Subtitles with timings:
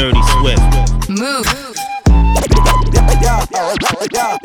[0.00, 1.10] Dirty Swift.
[1.10, 1.44] Move.
[4.10, 4.38] Yeah.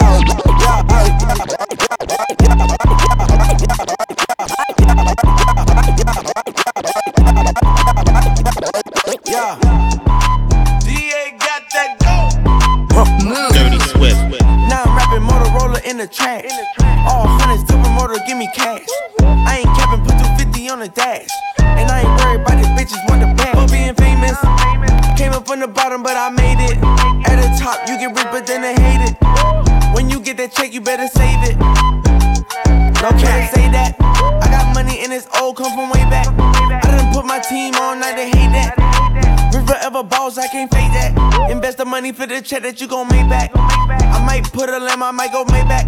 [42.16, 43.52] For the check that you gon' make back.
[43.56, 45.84] I might put a lamb, I might go Maybach.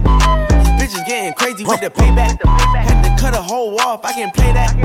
[0.77, 2.44] Bitches getting crazy with the payback.
[2.44, 4.76] Had to cut a whole off, I can play that.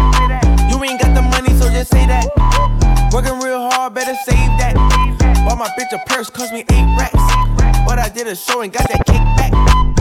[0.71, 2.29] You ain't got the money, so just say that.
[3.13, 4.75] Working real hard, better save that.
[5.45, 7.15] Bought my bitch a purse, cost me eight racks.
[7.87, 9.92] But I did a show and got that kick back.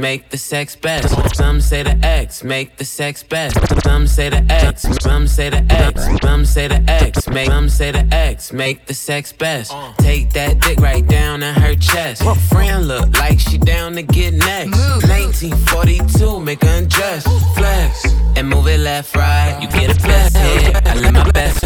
[0.00, 1.14] Make the sex best.
[1.36, 3.56] Some say the X make the sex best.
[3.84, 4.86] Some say the X.
[5.02, 6.06] Some say the X.
[6.22, 7.48] Some say the X make.
[7.48, 9.72] Some say the X make the sex best.
[9.72, 9.92] Uh.
[9.98, 12.22] Take that dick right down in her chest.
[12.48, 14.78] Friend look like she down to get next.
[15.06, 17.24] 1942 make her undress.
[17.54, 18.04] Flex
[18.36, 19.58] and move it left right.
[19.60, 20.86] You get a best hit.
[20.86, 21.60] I live my best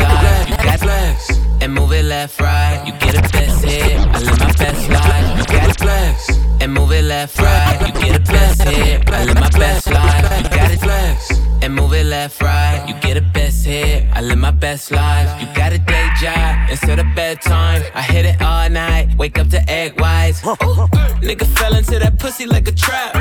[2.15, 2.77] left right.
[2.87, 3.99] You get a best hit.
[4.15, 5.27] I live my best life.
[5.39, 6.17] You got flex
[6.61, 7.77] and move it left right.
[7.87, 9.11] You get a best hit.
[9.11, 10.25] I live my best life.
[10.43, 11.17] You got it flex
[11.63, 12.79] and move it left right.
[12.89, 14.07] You get a best hit.
[14.17, 15.29] I live my best life.
[15.41, 17.83] You got a day job instead of bedtime.
[18.01, 19.05] I hit it all night.
[19.19, 20.39] Wake up to egg whites.
[20.47, 20.87] Ooh,
[21.29, 23.13] nigga fell into that pussy like a trap.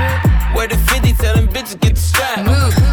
[0.56, 2.40] Where the 50 tell them bitches get the strap.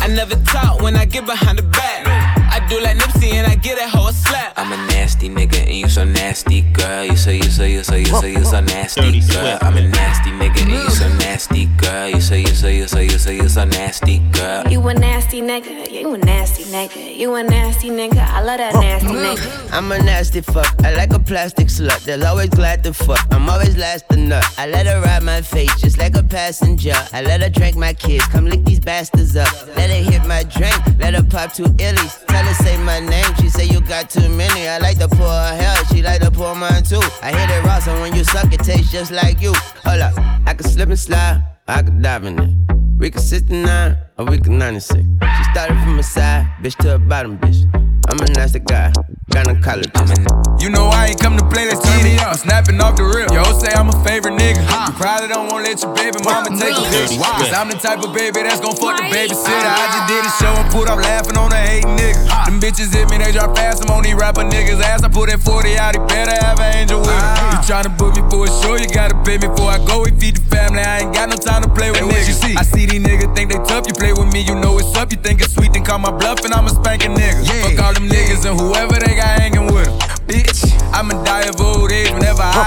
[0.04, 2.49] I never talk when I get behind the back.
[2.70, 4.52] I do like Nipsey and I get that hoe a slap.
[4.56, 7.04] I'm a nasty nigga and you so nasty, girl.
[7.04, 9.58] You say you say you say you say you so nasty, girl.
[9.60, 12.08] I'm a nasty nigga and you so nasty, girl.
[12.08, 14.68] You say you say you say you say you so nasty, girl.
[14.68, 18.24] You a nasty nigga, you a nasty nigga, you a nasty nigga.
[18.24, 19.34] I love that nasty mm.
[19.34, 19.72] nigga.
[19.72, 20.72] I'm a nasty fuck.
[20.84, 22.04] I like a plastic slut.
[22.04, 23.26] They're always glad to fuck.
[23.32, 24.44] I'm always last to nut.
[24.58, 26.94] I let her ride my face just like a passenger.
[27.12, 28.26] I let her drink my kids.
[28.26, 29.50] Come lick these bastards up.
[29.76, 30.76] Let her hit my drink.
[31.00, 32.24] Let her pop two illies.
[32.26, 33.34] Tell her say my name.
[33.40, 34.68] She say you got too many.
[34.68, 35.76] I like to pour her hair.
[35.86, 37.02] She like to pour mine too.
[37.22, 39.52] I hit it raw, so when you suck, it tastes just like you.
[39.84, 40.14] Hold up.
[40.46, 41.42] I can slip and slide.
[41.68, 42.54] I can dive in it.
[42.98, 45.00] We can 69 or we can 96.
[45.00, 47.89] She started from a side, bitch to a bottom, bitch.
[48.10, 48.90] I'm a nasty guy,
[49.30, 50.26] gynecologist.
[50.60, 52.34] You know I ain't come to play, let's turn me up.
[52.34, 53.30] Snapping off the rip.
[53.30, 54.60] Yo, say I'm a favorite nigga.
[54.60, 57.38] You probably don't wanna let your baby mama take a Dirty picture.
[57.38, 59.70] Cause I'm the type of baby that's gon' fuck the babysitter.
[59.70, 62.18] I just did a show and put up laughing on the hating nigga.
[62.50, 63.86] Them bitches hit me, they drop fast.
[63.86, 65.06] I'm on these rapper niggas' ass.
[65.06, 67.46] I put that 40 out, he better have an angel with him.
[67.54, 70.02] You tryna book me for a show, you gotta pay me before I go.
[70.02, 72.28] We feed the family, I ain't got no time to play with niggas.
[72.28, 72.54] you see?
[72.58, 73.86] I see these niggas think they tough.
[73.86, 75.08] You play with me, you know it's up.
[75.08, 77.48] You think it's sweet, then call my bluff, and I'ma spank a nigga.
[77.48, 77.64] Yeah.
[77.64, 77.79] Fuck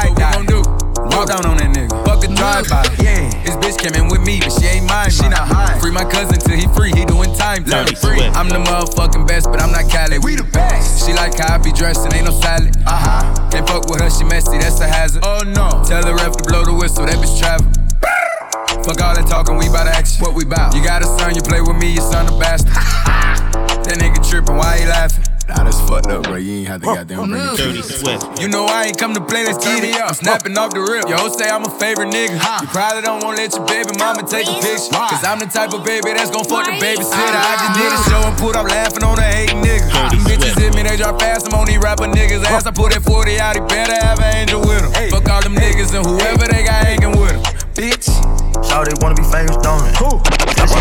[0.02, 0.34] age die.
[0.34, 0.62] What we gon' do?
[1.14, 1.94] Walk down on that nigga.
[2.06, 3.04] Fuck a drive-by.
[3.04, 3.30] Yeah.
[3.46, 5.12] This bitch came in with me, but she ain't mine.
[5.12, 5.78] She not high.
[5.80, 6.92] Free my cousin till he free.
[6.96, 7.64] He doing time.
[7.64, 8.18] Time Dirty free.
[8.18, 8.38] Swift.
[8.38, 10.18] I'm the motherfucking best, but I'm not Cali.
[10.18, 11.06] We the best.
[11.06, 12.76] She like how I be dressed and ain't no salad.
[12.88, 13.50] Uh huh.
[13.52, 15.24] Can't fuck with her, she messy, that's a hazard.
[15.26, 15.84] Oh no.
[15.86, 17.68] Tell the ref to blow the whistle, that bitch travel.
[18.84, 20.24] Fuck all that talking, we bout action.
[20.24, 20.74] What we bout?
[20.74, 22.74] You got a son, you play with me, your son a bastard.
[23.86, 25.33] that nigga tripping, why he laughing?
[25.48, 26.36] Nah, that's fucked up, bro.
[26.40, 27.58] You ain't have to goddamn bring it.
[27.58, 28.40] Dirty Swift.
[28.40, 29.96] You know I ain't come to play, let's get it.
[30.00, 30.09] up.
[30.09, 31.04] I'm snapping off the rip.
[31.12, 32.40] Yo, say I'm a favorite nigga.
[32.40, 32.64] Ha.
[32.64, 34.96] You probably don't wanna let your baby mama take a picture.
[34.96, 37.35] Cause I'm the type of baby that's gon' fuck the babysitter.
[37.35, 37.52] Ah.
[37.52, 39.84] I just did a show and put up laughing on a hating nigga.
[39.91, 40.59] Dirty Them bitches Swift.
[40.64, 41.44] hit me, they drop fast.
[41.52, 42.64] I'm on these rapper niggas' ass.
[42.66, 45.12] I put that 40 out, he better have an angel with him.
[45.12, 47.44] Fuck all them niggas and whoever they got hanging with him.
[47.76, 48.08] Bitch.
[48.64, 49.96] Shout they wanna be famous, don't it?
[50.00, 50.23] Who?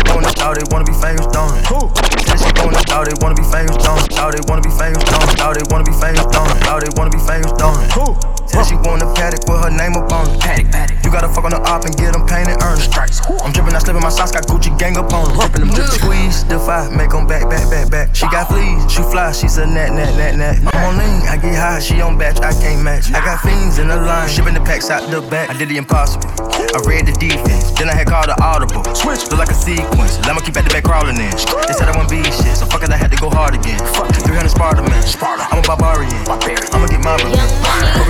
[0.03, 1.65] Said she wanna wanna be famous, don't it?
[1.67, 1.79] Who?
[2.25, 2.79] Said she wanna
[3.21, 4.13] wanna be famous, don't it?
[4.13, 5.37] Shout wanna be famous, don't it?
[5.37, 6.63] Shout wanna be famous, don't it?
[6.63, 7.91] Shout wanna be famous, don't it?
[7.93, 8.32] Who?
[8.47, 10.39] Said she want a paddock with her name up on it.
[10.39, 10.97] Paddock, paddock.
[11.03, 12.91] You gotta fuck on the op and get them painted earnest.
[12.91, 13.21] Strikes.
[13.43, 15.51] I'm dripping I slip in my socks, got Gucci gang up on them.
[15.51, 18.15] Them drip squeeze, defy, make them back, back, back, back.
[18.15, 20.55] She got fleas, she fly, she's a nat, nat, nat, nat.
[20.73, 23.11] I'm on lean, I get high, she on batch, I can't match.
[23.13, 25.49] I got fiends in the line, shipping the packs out the back.
[25.49, 26.29] I did the impossible.
[26.73, 28.83] I read the defense, then I had called the audible.
[28.95, 30.19] Switch, look like a sequence.
[30.25, 31.31] Let me keep at the back crawling in.
[31.31, 33.79] They said I wouldn't be shit, so fuck it, I had to go hard again.
[33.93, 35.01] Fuck 300 Sparta, man.
[35.03, 35.45] Sparta.
[35.51, 36.13] I'm a barbarian.
[36.25, 37.53] I'ma get my revenge.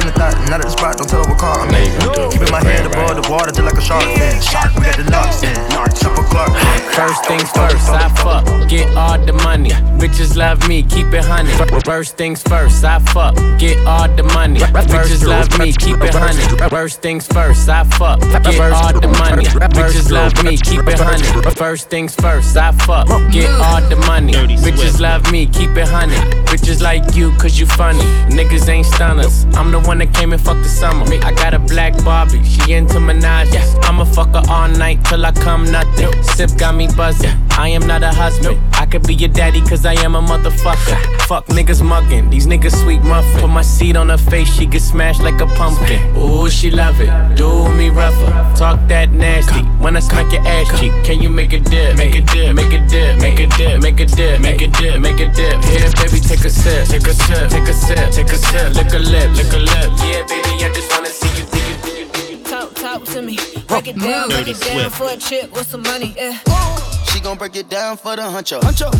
[0.03, 2.31] The thought, not at the spot, don't tell her what car I'm in.
[2.31, 4.41] Keeping my head above the water, just like a shark fin.
[4.41, 5.73] Shark, We got the knocks in.
[5.91, 6.51] Triple Clark.
[6.93, 9.69] First things first, I fuck, get all the money.
[9.99, 11.51] Bitches love me, keep it honey.
[11.83, 14.59] First things first, I fuck, get all the money.
[14.59, 16.69] Bitches love me, keep it honey.
[16.69, 19.45] First things first, I fuck, get all the money.
[19.45, 21.51] Bitches love me, keep it honey.
[21.55, 24.33] First things first, I fuck, get all the money.
[24.33, 26.15] Bitches love me, keep it honey.
[26.51, 28.03] Bitches like you, cause you funny.
[28.29, 29.45] Niggas ain't stunners.
[29.55, 31.05] I'm the one that came and fucked the summer.
[31.23, 33.53] I got a black Barbie, she into Minaj.
[33.85, 36.11] I'ma fuck her all night till I come nothing.
[36.23, 37.31] Sip got me buzzing.
[37.51, 38.72] I am not a husband.
[38.83, 40.97] I could be your daddy, cause I am a motherfucker.
[41.21, 43.39] Fuck niggas mugging, these niggas sweet muffin.
[43.39, 46.01] Put my seed on her face, she get smashed like a pumpkin.
[46.17, 47.09] Ooh, she love it.
[47.37, 48.31] Do me rougher.
[48.57, 49.61] Talk that nasty.
[49.79, 51.95] When I smack your ass cheek, can you make a dip?
[51.95, 54.99] Make a dip, make a dip, make a dip, make a dip, make a dip,
[54.99, 55.63] make a dip.
[55.63, 58.75] Here, baby, take a sip, take a sip, take a sip, take a sip.
[58.75, 59.91] Lick a lip, lick a lip.
[60.03, 62.43] Yeah, baby, I just wanna see you, see you, see you, see you.
[62.43, 63.39] Talk, talk to me.
[63.65, 66.13] Break it down, break it down for a chick with some money.
[66.17, 66.92] Yeah.
[67.23, 68.59] She gon' break it down for the huncho.
[68.59, 68.91] Huncho.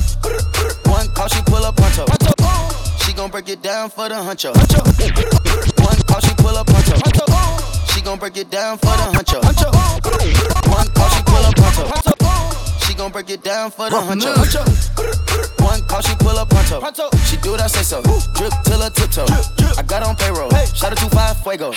[0.90, 2.08] One call, she pull up huncho.
[3.04, 4.56] She gon' break it down for the huncho.
[5.84, 6.96] One call, she pull up huncho.
[7.94, 9.44] She gon' break it down for the huncho.
[10.72, 12.88] One call, she pull up huncho.
[12.88, 15.62] She gon' break it down for the huncho.
[15.62, 16.80] One call, she pull up huncho.
[17.30, 18.02] She do what I say so.
[18.36, 19.26] Drip till her tiptoe.
[19.78, 20.50] I got on payroll.
[20.74, 21.74] Shout out to five fuego.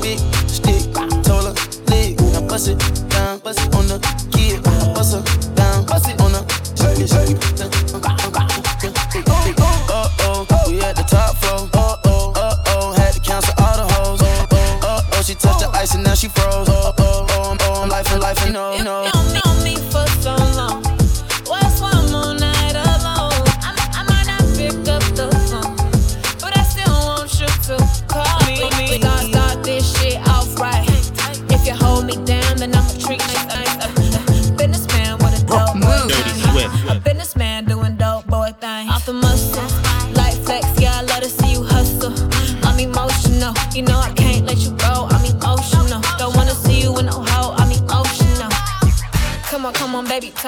[0.00, 0.94] Big stick,
[1.24, 1.89] told her
[2.50, 3.98] bust it down, bust it on the
[4.32, 4.62] kid.
[4.92, 6.40] Bust her down, bust it on the.
[7.94, 8.29] Uh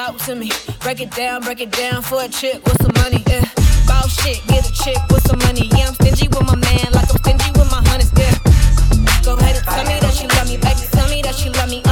[0.07, 0.51] talk to me.
[0.81, 3.23] Break it down, break it down for a chick with some money.
[3.29, 3.45] Yeah.
[3.87, 5.69] Bout shit, get a chick with some money.
[5.77, 8.11] Yeah, I'm stingy with my man, like I'm stingy with my honeys.
[8.19, 8.35] Yeah.
[9.25, 10.83] Go ahead and tell me that you love me, baby.
[10.91, 11.92] Tell me that you love me.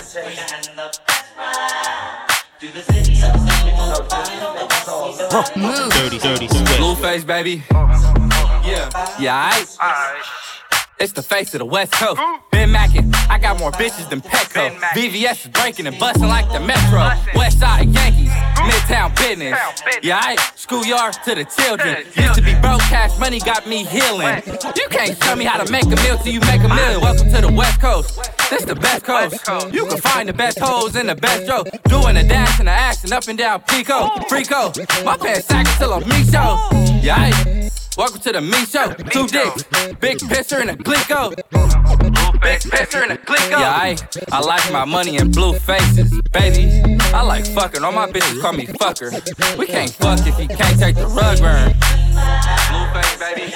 [0.11, 0.35] Dirty,
[6.19, 6.77] dirty Swift.
[6.77, 7.63] Blueface, baby.
[7.71, 8.89] Yeah.
[9.17, 9.77] Yeah, aight.
[10.99, 12.19] It's the face of the West Coast.
[12.51, 14.71] Been macking, I got more bitches than Petco.
[14.93, 17.09] VVS is breaking and busting like the Metro.
[17.33, 18.30] West Side Yankees,
[18.69, 19.57] Midtown business.
[20.03, 22.05] Yeah, I schoolyard to the children.
[22.15, 24.41] Used to be broke, cash money got me healing.
[24.75, 27.01] You can't tell me how to make a meal till you make a million.
[27.01, 28.19] Welcome to the West Coast.
[28.49, 29.73] This the best coast.
[29.73, 31.63] You can find the best hoes in the best row.
[31.85, 34.07] Doing the dash and the action up and down Pico.
[34.29, 35.05] Frico.
[35.05, 36.57] My pants sagging till I'm me show.
[37.01, 38.93] Yeah, I Welcome to the me show.
[39.11, 39.63] Two dicks,
[39.99, 42.20] big pisser and a glico.
[42.41, 43.51] Big pisser and a glico.
[43.51, 43.95] Yeah, I,
[44.31, 46.99] I like my money in blue faces, baby.
[47.13, 47.83] I like fucking.
[47.83, 49.11] All my bitches call me fucker.
[49.57, 51.73] We can't fuck if you can't take the rug burn.
[52.71, 53.51] Blue face, baby.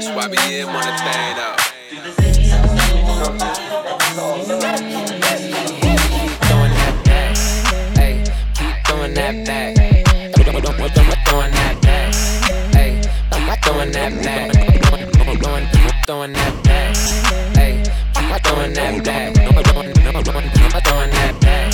[0.00, 1.58] Swabby yeah, wanna thing up.
[10.94, 12.14] Throwing that back.
[12.74, 14.52] Hey, keep throwing that back.
[15.42, 16.96] Throwing, keep throwing that back.
[17.56, 17.82] Hey,
[18.14, 19.34] keep throwing that back.
[19.34, 19.92] Throwing
[21.10, 21.72] that back.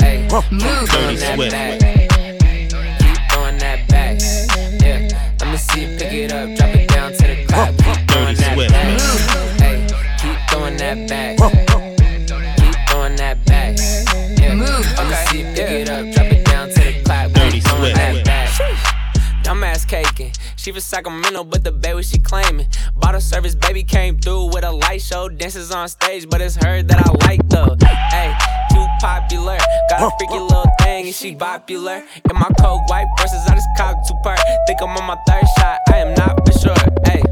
[0.00, 1.80] Hey, keep throwing that back.
[2.98, 4.14] Keep throwing that back.
[4.80, 4.98] Yeah,
[5.40, 6.48] let me see you pick it up,
[20.66, 22.66] She from Sacramento, but the baby she claiming.
[22.96, 25.28] Bottle service, baby came through with a light show.
[25.28, 27.76] Dances on stage, but it's her that I like though.
[28.10, 28.34] Hey,
[28.74, 29.58] too popular.
[29.88, 32.02] Got a freaky little thing and she popular.
[32.02, 34.40] In my coke white versus I just cocked two part.
[34.66, 36.74] Think I'm on my third shot, I am not for sure.
[37.04, 37.22] Hey,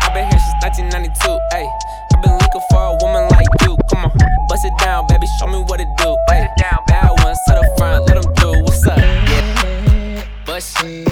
[0.00, 1.12] I've been here since 1992.
[1.52, 1.68] Hey,
[2.14, 3.76] I've been looking for a woman like you.
[3.92, 4.16] Come on,
[4.48, 6.16] bust it down, baby, show me what it do.
[6.30, 8.64] Hey, down, bad ones to the front, let them do.
[8.64, 8.96] What's up?
[8.96, 11.11] Yeah, bust it.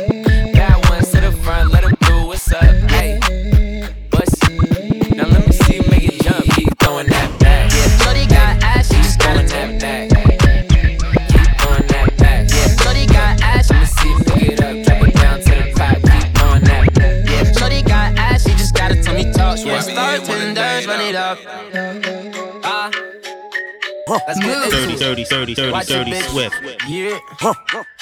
[24.10, 26.20] Let's get into Dirty, dirty, dirty, dirty, Watch it, dirty.
[26.22, 26.56] Swift.
[26.88, 27.18] Yeah.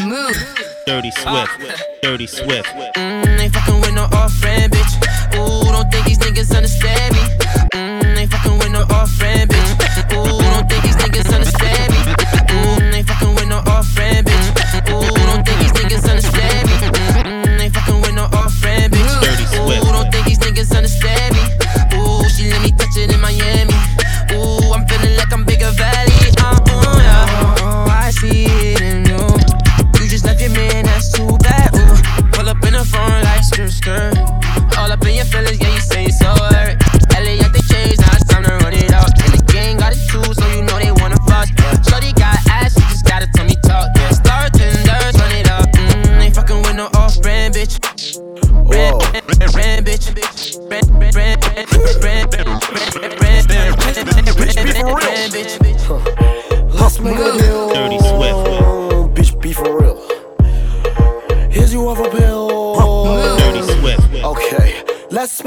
[0.01, 0.57] Move.
[0.87, 1.85] Dirty Swift.
[2.03, 2.69] Dirty Swift.
[2.97, 5.35] Mm, ain't fucking with no off friend, bitch.
[5.35, 7.21] Ooh, don't think these niggas understand me.
[7.75, 9.98] Mm, ain't fucking with no off friend, bitch.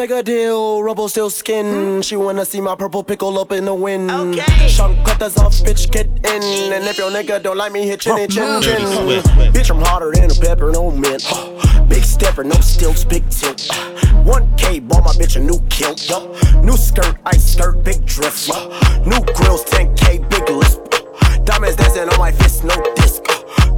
[0.01, 2.01] Let's make a deal, rubble still skin.
[2.01, 4.09] She wanna see my purple pickle up in the wind.
[4.09, 4.67] Okay.
[4.67, 6.73] Shank cutters off, bitch, get in.
[6.73, 8.81] And if your nigga don't like me, hit chin, chin, chin.
[9.53, 11.23] Bitch, I'm hotter than a pepper, no mint.
[11.87, 13.59] Big stepper, no stilts, big tilt.
[14.25, 16.09] 1K, bought my bitch a new kilt.
[16.09, 16.23] Yup.
[16.63, 18.49] New skirt, ice skirt, big drift.
[19.05, 20.81] New grills, 10K, big lisp.
[21.45, 23.00] Diamonds dancing on my fist, no disc.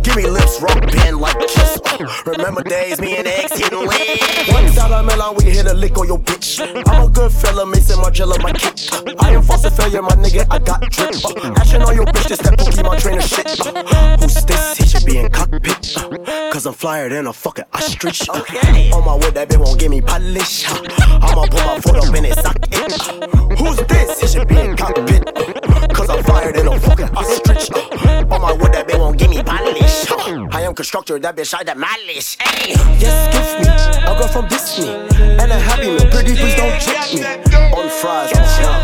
[0.03, 1.79] Give me lips, rock band like kiss.
[1.85, 4.49] Oh, remember days, me and X hitting lit.
[4.49, 6.59] One dollar melon, we hit a lick on your bitch.
[6.87, 8.75] I'm a good fella, Maison Margiela, my kick.
[9.21, 11.15] I am foster failure, my nigga, I got drip.
[11.25, 13.59] Uh, action on your bitch, this that Pokemon trainer shit.
[13.65, 14.77] Uh, who's this?
[14.77, 15.97] He should be in cockpit.
[15.97, 18.29] Uh, Cause I'm flyer than a fucking ostrich.
[18.29, 18.91] Okay.
[18.91, 20.65] On my wood, that bitch won't give me polish.
[20.69, 22.91] I'ma put my foot up in his socket.
[23.57, 24.19] Who's this?
[24.21, 25.33] He should be in cockpit.
[25.93, 27.71] Cause I'm flyer than a fucking ostrich.
[28.31, 29.92] On my wood, that bitch won't give me polish.
[30.51, 32.37] I am constructor, that bitch, I demolish.
[32.39, 32.73] Hey.
[32.97, 33.67] Yes, give me
[34.03, 34.89] a girl from Disney.
[34.89, 37.21] And a happy meal, pretty please don't check me.
[37.77, 38.33] On fries,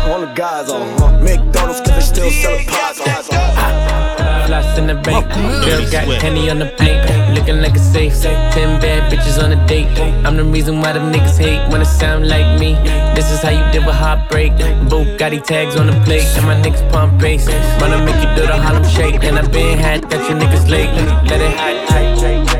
[0.06, 3.00] on the guys, on McDonald's, cause they still selling pies.
[3.00, 5.24] on slots in the bank.
[5.64, 7.00] Bill got Henny on the paint,
[7.36, 8.14] looking like a safe.
[8.54, 9.88] Ten bad bitches on a date.
[10.26, 12.74] I'm the reason why them niggas hate when it sound like me.
[13.14, 14.52] This is how you deal with heartbreak.
[14.90, 17.46] Bugatti tags on the plate, and my niggas pump bass.
[17.80, 20.90] Wanna make you do the Harlem shake, and I been had that you niggas late.
[21.30, 22.59] Let it hide,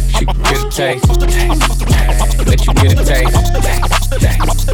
[0.21, 1.07] She can get a taste.
[2.45, 3.33] Let you get a taste.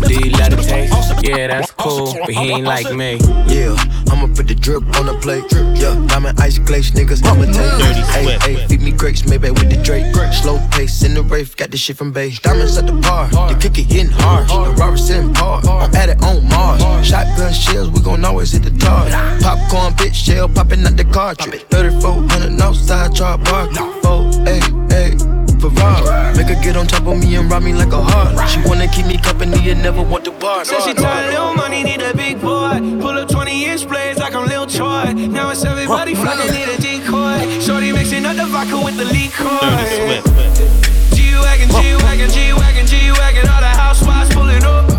[0.05, 1.23] Do you let it taste?
[1.23, 3.15] Yeah, that's cool, but he ain't like me.
[3.47, 3.73] Yeah,
[4.11, 5.45] I'ma put the drip on the plate.
[5.79, 7.55] Yeah, diamond ice glaze, niggas imitate.
[7.55, 8.43] Dirty Hey, Swift.
[8.45, 10.13] hey, feed me grapes, maybe with the Drake.
[10.33, 12.31] Slow pace in the Wraith, got this shit from Bay.
[12.41, 14.49] Diamonds at the bar, the kick it hitting hard.
[14.49, 17.07] The Robert sitting par, I'm at it on Mars.
[17.07, 19.13] Shotgun shells, we gon' always hit the target.
[19.41, 21.61] Popcorn, bitch, shell popping out the cartridge.
[21.69, 23.73] 3400 outside, char bar.
[24.01, 25.36] Four, hey, hey.
[25.69, 26.35] Ferrari.
[26.37, 28.49] Make her get on top of me and rob me like a heart.
[28.49, 30.67] She wanna keep me company and never want to part.
[30.67, 32.79] Said she tired, little money, need a big boy.
[33.01, 35.13] Pull up 20 inch blades like I'm Lil Troy.
[35.13, 37.59] Now it's everybody flocking, need a decoy.
[37.61, 39.59] Shorty mixing up the vodka with the liquor.
[39.61, 44.96] Dirty G-Wagon, G-Wagon, G-Wagon, G-Wagon, all the housewives pulling up.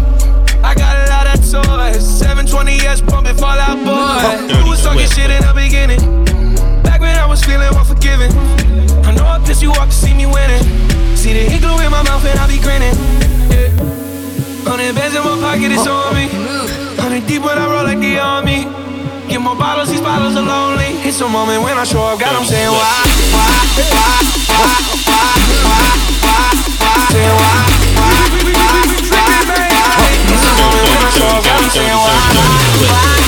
[21.20, 22.78] A moment when I show up, God, I'm saying why,
[23.34, 23.48] why,
[23.90, 25.34] why, why, why,
[25.64, 25.90] why,
[26.22, 27.66] why, why, saying why,
[27.98, 28.22] why,
[28.62, 30.14] why, why, why.
[30.30, 33.18] It's a moment when I show up, God, I'm saying why.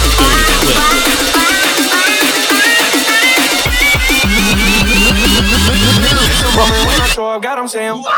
[6.30, 8.16] It's a moment when I show up, God, I'm saying God,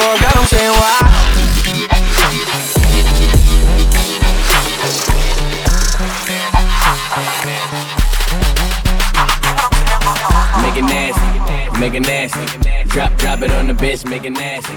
[0.00, 1.20] fork, I don't say why.
[11.78, 12.44] make it nasty.
[12.88, 14.74] Drop, drop it on the bitch, make it nasty,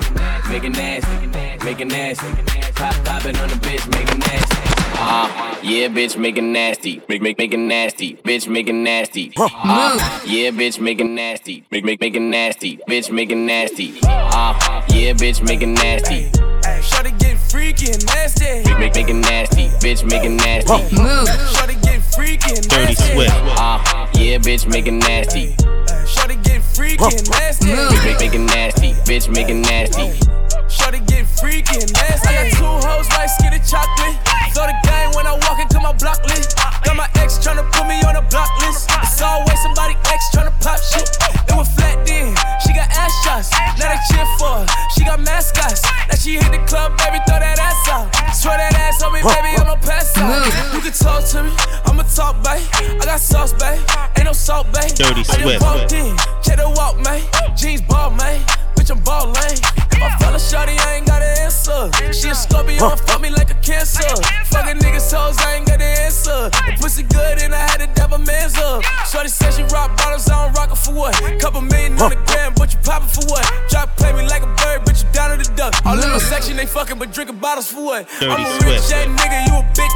[0.50, 2.28] make it nasty make it nasty.
[2.76, 4.58] Pop, pop it on the bitch, make it nasty.
[4.96, 9.34] Uh, yeah, bitch, make it nasty, make, make, make it nasty, bitch, make it nasty.
[9.38, 13.94] Uh, yeah, bitch, make it nasty, make, make, make it nasty, bitch, make it nasty.
[14.04, 16.32] Uh, yeah, bitch, make it nasty,
[16.82, 18.64] Shorty get freaky and nasty.
[18.70, 20.96] make, make, make it nasty, bitch, make it nasty.
[21.56, 23.14] Shorty get freaky and Dirty nasty.
[23.14, 23.36] Swift.
[23.60, 25.56] Uh, yeah, bitch, make it nasty,
[26.08, 27.68] Shorty get freaky and nasty.
[27.74, 30.14] make, make, make it nasty, bitch, make it nasty.
[30.70, 31.00] Shorty
[31.44, 32.32] freaky nasty.
[32.32, 34.16] I got two hoes like skinny chocolate.
[34.56, 36.56] Throw the gang when I walk into my block list.
[36.88, 38.88] Got my ex tryna put me on a block list.
[39.04, 41.12] It's always somebody ex tryna pop shit.
[41.52, 42.32] It was flat then.
[42.64, 43.52] She got ass shots.
[43.76, 44.66] Now they cheer for her.
[44.96, 45.84] She got mascots.
[46.08, 48.08] Now she hit the club, baby, throw that ass out.
[48.32, 50.48] Swear that ass on me, baby, I'ma pass out.
[50.74, 51.52] You can talk to me,
[51.84, 52.64] I'ma talk, babe.
[53.02, 53.84] I got sauce, babe.
[54.16, 54.96] Ain't no salt, babe.
[54.96, 56.13] Dirty I just walked in,
[77.64, 78.08] bottles for what?
[78.20, 79.93] Dirty I'm a rich ass nigga, you a bitch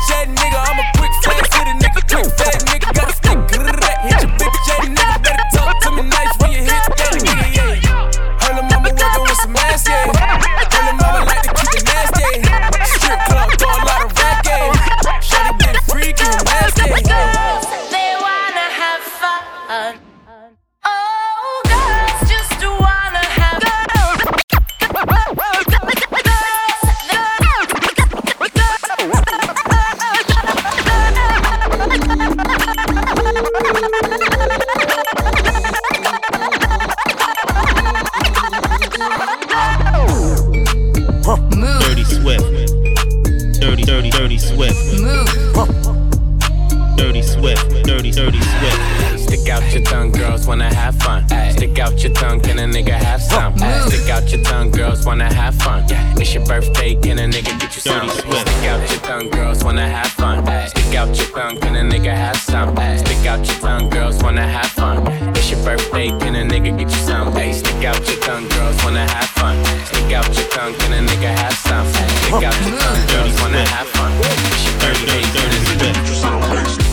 [61.98, 62.76] nigga have some?
[62.98, 65.06] Stick out your tongue, girls wanna have fun.
[65.36, 67.34] It's your birthday, can a nigga get you some?
[67.34, 69.64] Hey, stick out your tongue, girls wanna have fun.
[69.86, 71.88] Stick out your tongue, can a nigga have some?
[71.88, 74.12] Stick out your tongue, girls wanna have fun.
[74.22, 76.87] It's your birthday, can a nigga get you some?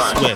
[0.00, 0.29] fun.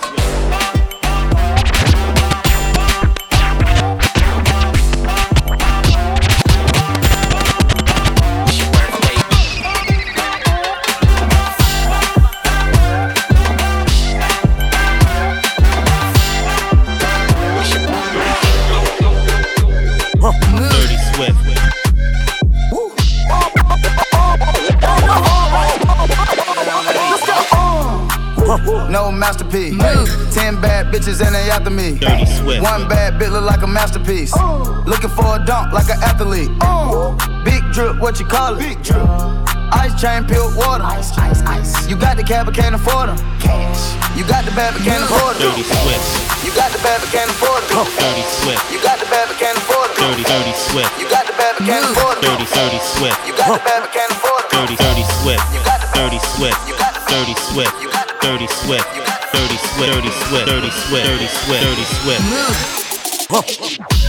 [31.45, 31.99] They after me.
[31.99, 32.63] Dirty Swift.
[32.63, 34.33] One bad bitch look like a masterpiece.
[34.89, 36.49] Looking for a dunk like an athlete.
[37.45, 38.61] Big drip, what you call it?
[38.65, 39.05] Big drip.
[39.75, 40.85] Ice chain, peeled water.
[40.85, 41.89] Ice, ice, ice.
[41.89, 43.19] You got the cab, but can't afford them.
[43.41, 43.93] Cash.
[44.17, 45.51] You got the bad, but can't afford them.
[45.51, 46.07] Dirty Swift.
[46.47, 47.85] You got the bad, but can't afford them.
[47.99, 48.63] Dirty Swift.
[48.73, 50.15] You got the bad, but can't afford them.
[50.15, 50.93] Dirty Dirty Swift.
[50.97, 52.39] You got the bad, but can't afford them.
[52.39, 53.19] Dirty Dirty Swift.
[53.27, 54.65] You got the bad, but can't afford them.
[54.65, 55.45] Dirty Dirty Swift.
[55.53, 56.59] You got the Dirty Swift.
[56.69, 57.75] You got the Dirty Swift.
[57.83, 59.04] You got the
[59.35, 59.93] Dirty Swift.
[59.93, 60.47] Dirty Swift.
[60.47, 61.07] Dirty Swift.
[61.07, 61.63] Dirty Swift.
[61.65, 62.23] Dirty Swift.
[63.29, 64.04] Dirty.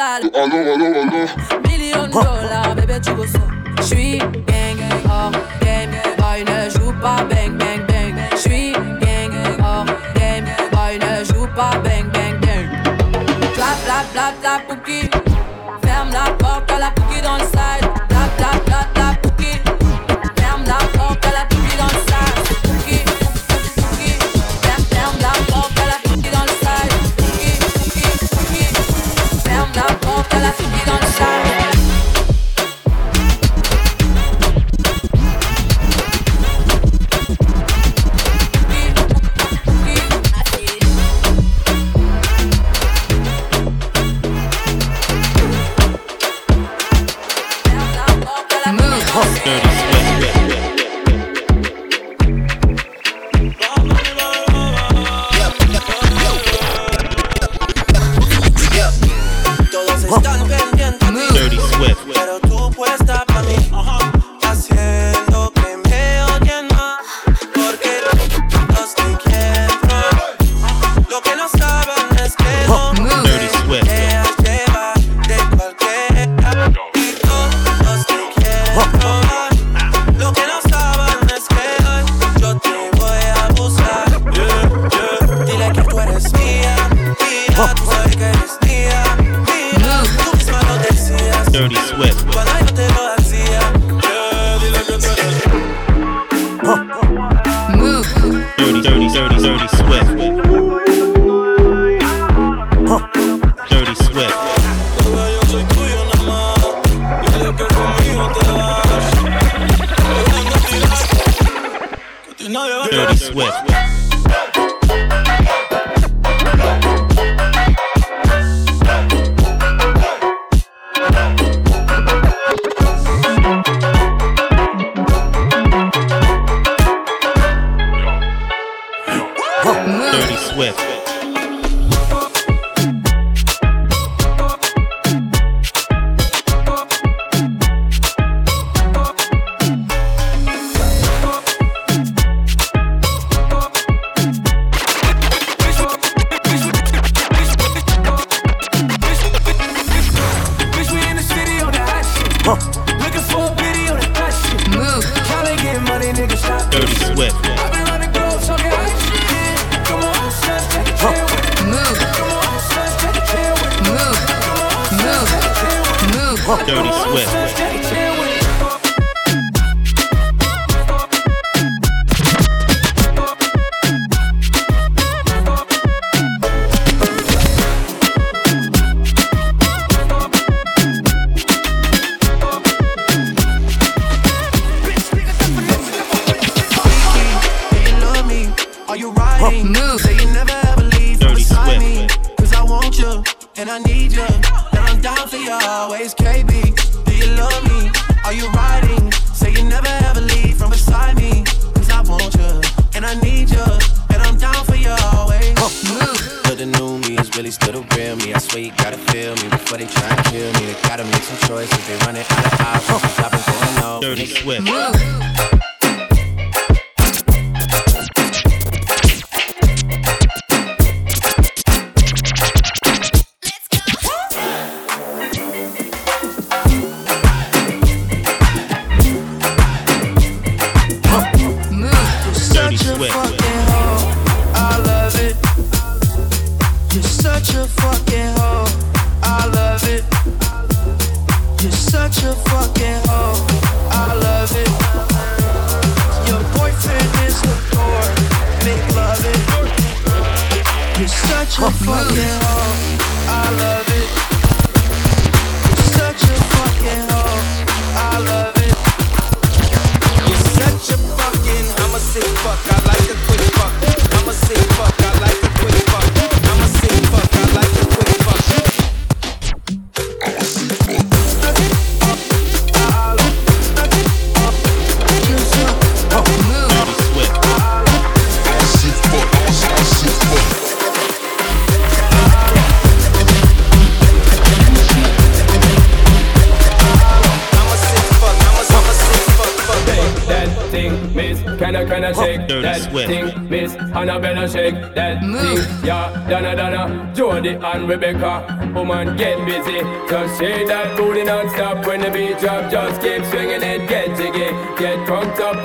[0.00, 1.26] Allo allo allo
[1.66, 3.40] Million dollars, bébé tu veux ça.
[3.82, 4.78] J'suis gang,
[5.10, 8.14] hors game, boy ne joue pas bang bang bang.
[8.36, 12.68] J'suis gang, hors game, boy ne joue pas bang bang bang.
[13.54, 15.10] Clap, clap, clap, clap, pouki
[15.82, 17.87] Ferme la porte à la pouki dans le side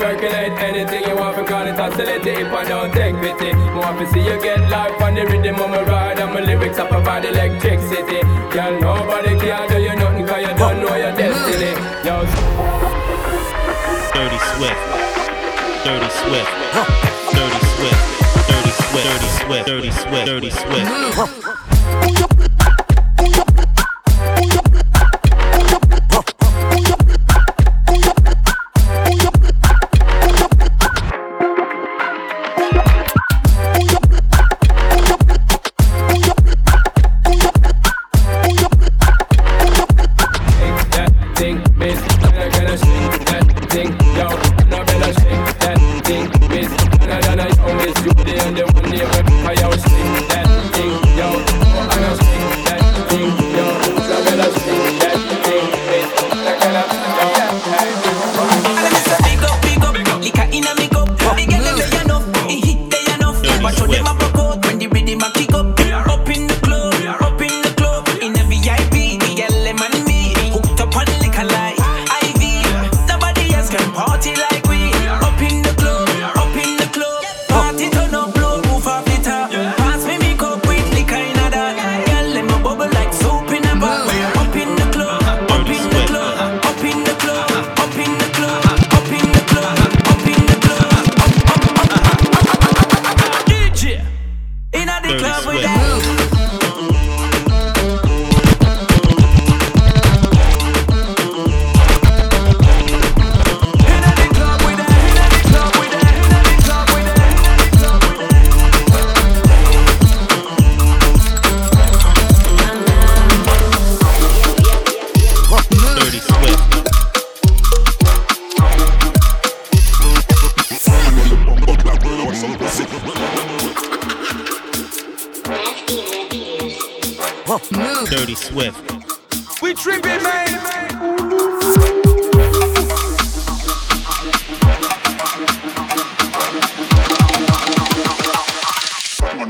[0.04, 4.20] percolate anything you want because it's oscillate If I don't take pity, more to see
[4.20, 8.20] you get life on the rhythm of my ride And my lyrics up about electricity.
[8.52, 11.72] Girl, nobody can do you nothing cause you don't know your destiny.
[12.04, 12.16] Yo.
[14.14, 14.82] Dirty Swift.
[15.88, 16.52] Dirty Swift.
[17.32, 18.02] Dirty Swift.
[18.50, 19.08] Dirty Swift.
[19.08, 19.66] Dirty Swift.
[19.68, 20.26] Dirty Swift.
[20.26, 20.93] Dirty Swift.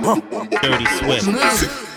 [0.03, 1.92] Dirty Swift.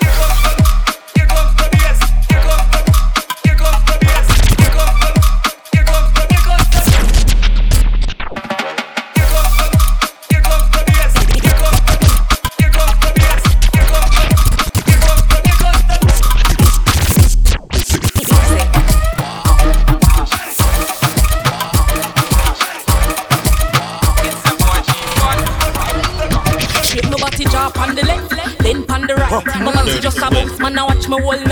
[31.22, 31.45] Whole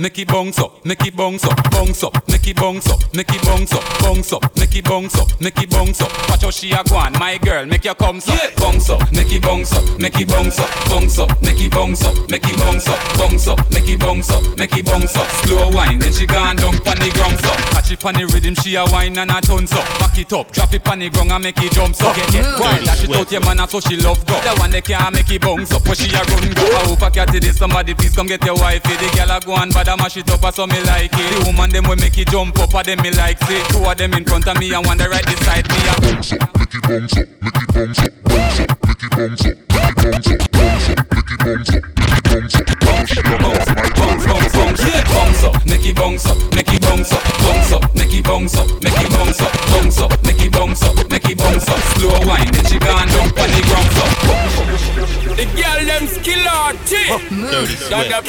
[0.00, 3.28] make it bounce up, make it bounce up, bounce up, make it bounce up, make
[3.28, 6.10] it bounce up, bounce up, make it bounce up, make it bounce up.
[6.28, 9.30] Watch how she a go on, my girl, make your come up, bounce up, make
[9.30, 12.56] it bounce up, make it bounce up, bounce up, make it bounce up, make it
[12.56, 15.28] bounce up, bounce up, make it bounce up, make it bounce up.
[15.44, 17.56] Slow wine, then she gone down pon the ground up.
[17.76, 19.84] Catch it pon the rhythm, she a wine and a tons up.
[20.00, 22.16] Back it up, drop it pon the ground and make it jump up.
[22.16, 24.40] Get get wild, dash it out your man, so she love go.
[24.40, 26.64] The one that can't make it bounce up, but she a run go.
[26.64, 28.82] I hope I catch it, somebody please come get your wife.
[28.82, 31.34] The girl a go on, but I mash it up, so me like it.
[31.34, 33.66] The woman them will make it jump up, and them me like it.
[33.74, 35.74] Two of them in front of me and one the right beside me.
[35.98, 39.46] Bounce up, make it bounce up, make it bounce up, bounce up, make it bounce
[39.50, 42.62] up, make it bounce up, bounce up, make it bounce up, make it bounce up.
[42.70, 43.18] Bounce,
[45.42, 48.68] up, make it bounce up, make it bounce up, bounce up, make it bounce up,
[48.82, 51.78] make it bounce up, bounce up, make it bounce up, make it bounce up.
[51.98, 54.10] Slow wine, then she gone jump on the ground up.
[55.40, 57.00] The girl them skill arty.
[57.32, 58.20] Dirty Down the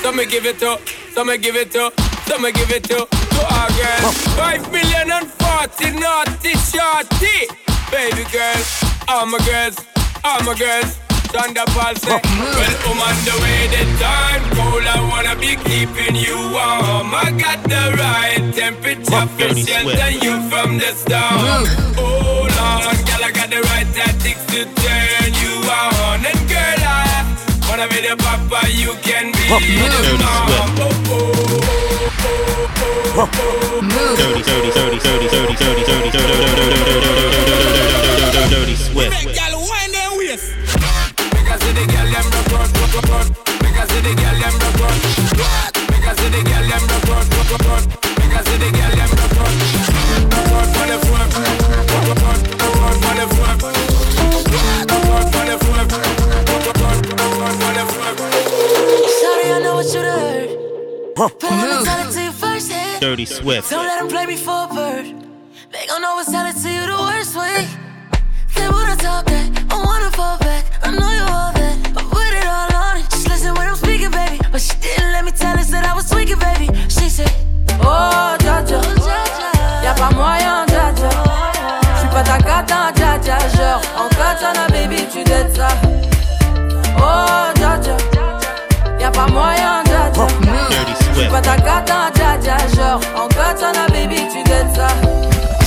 [0.00, 0.78] So me give it up.
[1.12, 1.92] So me give it up.
[2.28, 4.12] So me give it up to our girl.
[4.38, 7.50] Five million and forty naughty shorty.
[7.90, 8.62] Baby girl,
[9.08, 9.74] all my girls,
[10.22, 11.02] all my girls.
[11.34, 14.86] Thunderball say, well, I'm on the way the time cold.
[14.86, 17.10] I wanna be keeping you warm.
[17.10, 21.66] I got the right temperature for shelter you from the storm.
[21.98, 27.22] Hold on, girl, I got the right tactics to turn you And girl, I
[27.68, 30.50] wanna be the papa, you can be the mom.
[33.12, 33.80] Oh, oh,
[34.16, 36.50] Dirty, dirty, dirty, dirty, dirty, dirty, dirty, dirty, dirty,
[38.32, 39.14] dirty, dirty Swift.
[39.14, 39.59] Girl, wind their
[61.20, 61.28] Dirty
[63.26, 63.68] Swift.
[63.68, 65.04] Don't let them play me for a bird.
[65.70, 67.68] They gon' always tell it to you the worst way.
[68.56, 70.64] They wanna talk that, I wanna fall back.
[70.82, 73.04] I know you all that, I put it all on it.
[73.10, 74.40] Just listen when I'm speaking, baby.
[74.50, 76.70] But she didn't let me tell her that I was tweaking, baby.
[76.88, 77.30] She said,
[77.82, 78.64] Oh, dja.
[79.84, 80.94] Y'a pas moyen, dja.
[81.96, 83.36] J'suis pas ta cata, dja dja.
[83.56, 85.68] Genre, en katana, baby, tu dettes ça.
[86.96, 87.78] Oh, dja.
[88.98, 90.10] Y'a pas moyen, dja
[91.20, 91.28] dja.
[91.28, 91.30] Dirty J'suis Swift.
[91.30, 92.56] pas ta cata, dja dja.
[92.74, 94.88] Genre, en katana, baby, tu dettes ça.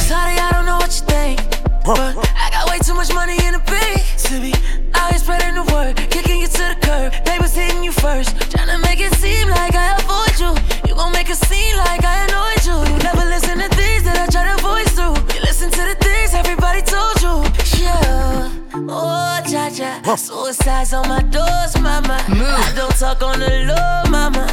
[0.07, 1.39] Sorry, I don't know what you think.
[1.85, 4.53] But I got way too much money in the bank to be
[4.95, 7.13] out here spreading the word, kicking you to the curb.
[7.25, 10.55] They was hitting you first, trying to make it seem like I avoid you.
[10.87, 12.77] You gon' make it seem like I annoyed you.
[12.89, 15.15] You never listen to things that I try to voice through.
[15.35, 17.43] You listen to the things everybody told you.
[17.83, 18.49] Yeah.
[18.87, 20.15] Oh, cha cha.
[20.15, 22.23] Suicide's on my doors, mama.
[22.29, 24.47] I don't talk on the low, mama.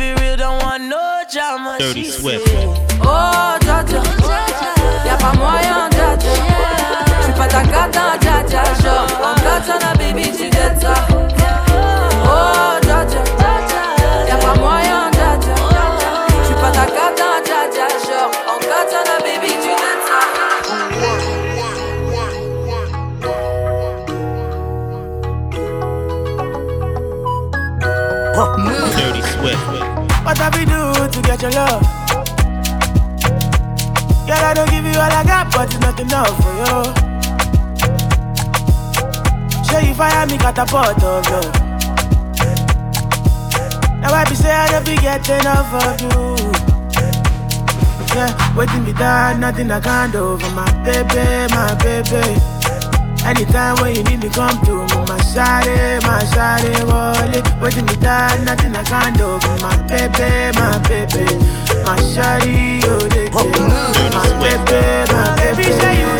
[0.00, 1.76] Keep it real, don't want no drama.
[1.78, 2.48] Dirty She Swift.
[3.02, 3.84] Oh, dja.
[5.04, 5.90] Y'a pas moyen.
[7.20, 8.62] J'suis pas ta cata, dja dja.
[8.80, 10.48] Genre, en katana, baby, tu
[10.80, 10.94] ça.
[12.24, 13.04] Oh, dja.
[14.26, 15.10] Y'a pas moyen.
[16.44, 17.86] J'suis pas ta cata, dja dja.
[18.06, 20.20] Genre, en katana, baby, tu ça.
[28.96, 29.79] Dirty Swift.
[30.30, 31.82] What have we do to get your love?
[34.28, 36.76] Girl, I don't give you all I got, but it's not enough for you.
[39.66, 41.52] Show you fire me catapult of love.
[43.98, 46.36] Now I be say I be get enough of you.
[48.14, 52.38] Yeah, waiting me down, nothing I can't do for my baby, my baby.
[53.26, 55.09] Anytime when you need me, come through.
[55.30, 57.62] My shawty, my shawty, wallet.
[57.62, 61.22] Waiting me down, nothing I can't do my baby, my baby.
[61.84, 66.19] My shawty, oh, they My baby, my baby, say you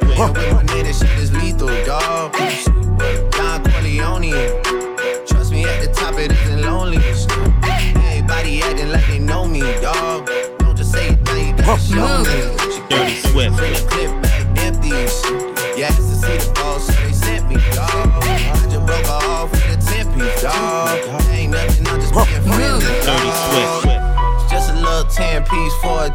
[0.00, 0.32] Swear huh.
[0.34, 2.32] with my nigga, shit is lethal, dog.
[3.32, 4.62] Don Corleone.
[5.26, 6.98] Trust me, at the top it isn't lonely.
[6.98, 10.28] Everybody acting like they know me, dog.
[10.58, 11.76] Don't just say it, now you gotta huh.
[11.76, 12.49] show me.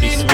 [0.00, 0.27] 30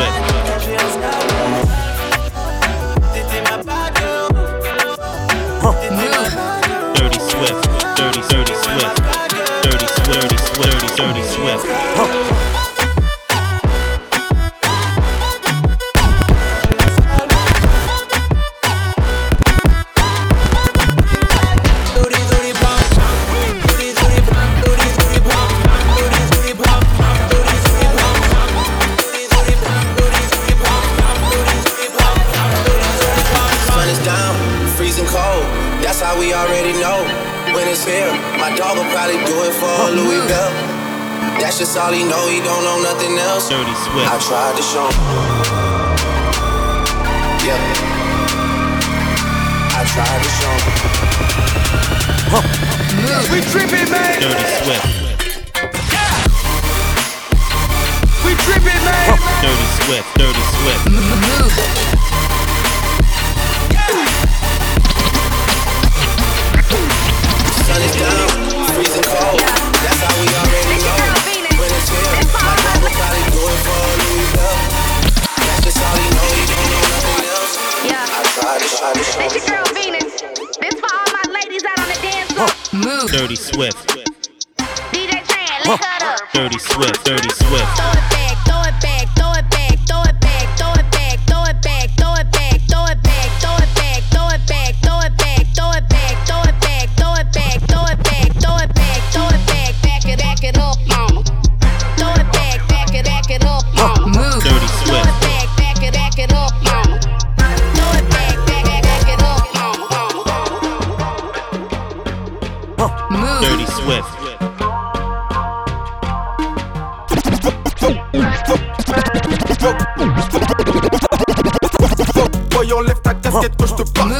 [123.58, 124.14] quand je te parle.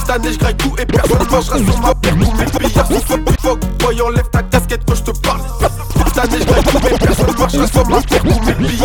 [0.00, 2.14] Cette année, je graille tout et personne mangera sur ma paire.
[2.14, 3.60] Tous mes billards sont fuck, fuck.
[3.78, 5.40] Boy, enlève ta casquette quand je te parle.
[6.06, 8.22] Cette année, je graille tout et personne marchera sur ma paire.
[8.22, 8.83] Tous mes billards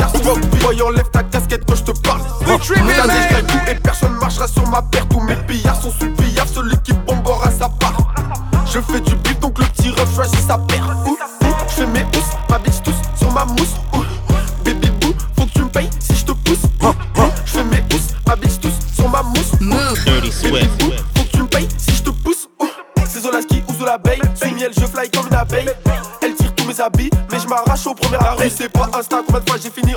[28.39, 28.49] arrêt.
[28.49, 29.93] C'est pas Insta, combien de fois j'ai fini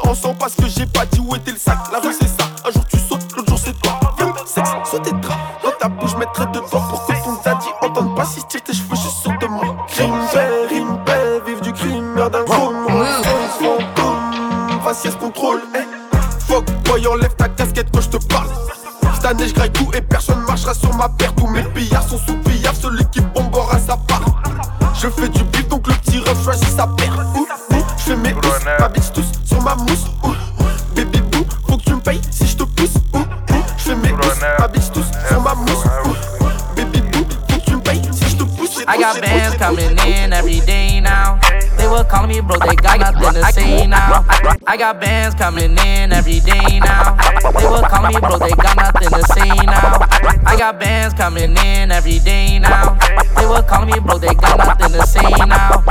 [42.43, 44.25] bro, they got nothing to say now.
[44.67, 47.17] I got bands coming in every day now.
[47.57, 49.99] They were call me bro, they got nothing to say now.
[50.47, 52.99] I got bands coming in every day now.
[53.37, 55.83] They were calling me bro, they got nothing to say now.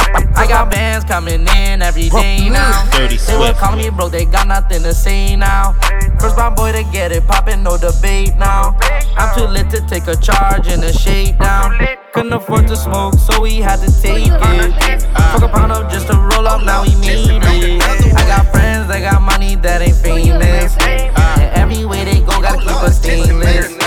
[0.41, 2.89] I got bands coming in every day now.
[2.89, 3.59] Dirty They were Swift.
[3.59, 5.73] calling me bro, they got nothing to say now.
[6.19, 8.75] First my boy to get it poppin', no debate now.
[9.17, 11.77] I'm too lit to take a charge and a shake down.
[12.11, 15.01] Couldn't afford to smoke, so we had to take it.
[15.31, 17.43] Fuck a pound up just to roll up, now we made it.
[17.43, 20.75] I got friends that got money that ain't famous.
[20.79, 23.77] And every way they go, gotta keep us stainless.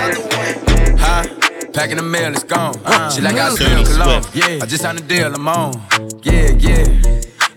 [1.01, 1.44] Huh?
[1.75, 2.75] Packing the mail, it's gone.
[3.11, 4.23] she like I uh, smell Dirty cologne.
[4.33, 5.73] Yeah, I just signed a deal, I'm on.
[6.23, 7.21] Yeah, yeah.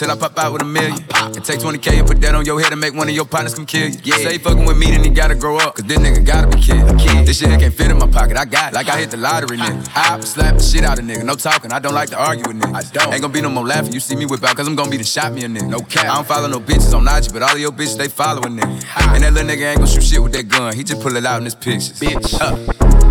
[0.00, 0.94] until I pop out with a million.
[0.94, 3.54] And take 20k and put that on your head and make one of your partners
[3.54, 3.98] come kill you.
[4.04, 4.16] Yeah.
[4.16, 5.74] Say fucking with me, then he gotta grow up.
[5.74, 6.86] Cause this nigga gotta be kid.
[7.00, 7.26] kid.
[7.26, 8.76] This shit can't fit in my pocket, I got it.
[8.76, 9.90] Like I hit the lottery, nigga.
[9.96, 11.24] I slap the shit out of nigga.
[11.24, 12.74] No talking, I don't like to argue with niggas.
[12.76, 13.12] I don't.
[13.12, 13.92] Ain't gonna be no more laughing.
[13.92, 15.68] You see me whip out, cause I'm gonna be the shot me a nigga.
[15.68, 16.04] No cap.
[16.04, 19.14] I don't follow no bitches on IG, but all of your bitches, they following nigga.
[19.14, 20.76] And that little nigga ain't gonna shoot shit with that gun.
[20.76, 21.98] He just pull it out in his pictures.
[21.98, 22.38] Bitch.
[22.40, 22.54] Uh,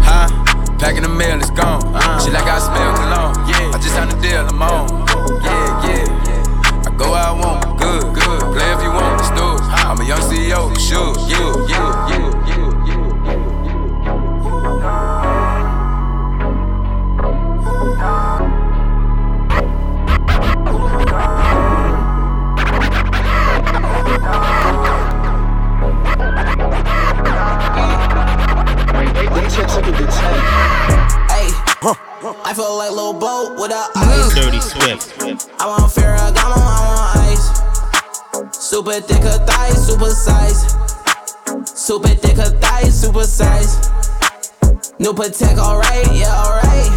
[0.07, 0.77] huh?
[0.79, 1.81] Packing the mail, it's gone.
[2.21, 3.49] She like I smell cologne.
[3.49, 3.75] Yeah.
[3.75, 5.07] I just signed a deal, I'm on.
[5.43, 6.06] Yeah, yeah.
[6.97, 8.26] Go I want, good,
[41.87, 43.89] Super thick her thighs, super size.
[44.99, 46.91] New Patek, alright, yeah, alright.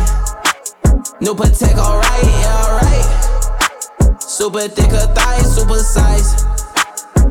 [1.20, 4.20] New Patek, alright, yeah, alright.
[4.20, 6.44] Super thick her thighs, super size.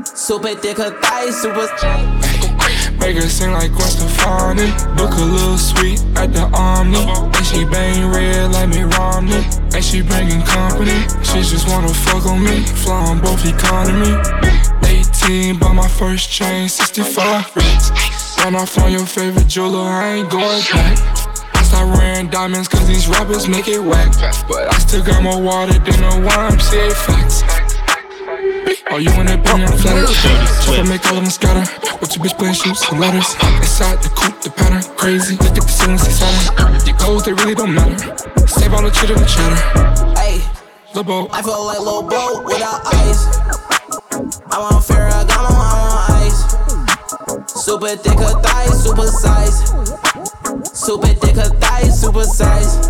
[0.06, 1.68] Super thick her thighs, super
[2.98, 4.72] Make her sing like Gwen Stefani.
[4.96, 7.04] Look a little sweet at the Omni.
[7.04, 9.44] And she bang red like me Romney.
[9.76, 10.96] And she bringing company.
[11.26, 12.64] She just wanna fuck on me.
[12.64, 14.16] Fly on both economy.
[15.30, 17.92] 18, bought my first chain, 65 racks.
[18.40, 20.98] Ran off on your favorite jeweler, I ain't going back.
[21.54, 24.12] I start wearing diamonds cause these rappers make it whack.
[24.48, 27.44] But I still got more water than a YMCA flex.
[28.90, 30.08] Oh, you in wanna be on flatter?
[30.66, 31.62] Chopper make all of them scatter.
[32.02, 33.30] With your bitch playing shoots and ladders.
[33.62, 35.36] Inside the coupe, the pattern crazy.
[35.38, 36.74] Look at the ceiling, see Saturn.
[36.74, 37.98] The goals, they really don't matter.
[38.48, 39.62] Save all the chitter and chatter.
[40.18, 40.42] Hey,
[40.96, 41.28] Lil Bo.
[41.32, 43.69] I feel like Lil Bo without ice.
[44.20, 46.44] I want Ferragamo, I want ice.
[47.64, 49.72] Super thick her thighs, super size.
[50.78, 52.90] Super thick her thighs, super size.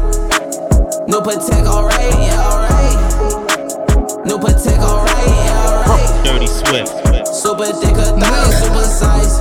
[1.06, 2.98] New Patek, alright, yeah, alright.
[4.26, 6.26] New Patek, alright, yeah, alright.
[6.26, 6.90] Dirty Swift.
[7.28, 9.36] Super thick of thighs, super size.